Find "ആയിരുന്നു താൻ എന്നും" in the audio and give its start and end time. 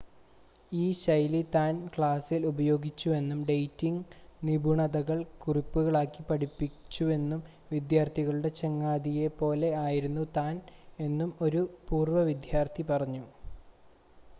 9.77-11.31